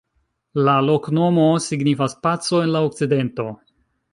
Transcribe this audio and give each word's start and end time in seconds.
La 0.67 0.73
loknomo 0.85 1.45
signifas: 1.65 2.15
"paco 2.27 2.63
en 2.65 2.73
la 2.77 2.85
okcidento". 2.89 3.47